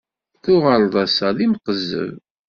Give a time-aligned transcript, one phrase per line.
[0.43, 2.13] Tuɣaleḍ ass-a d imqezzeb.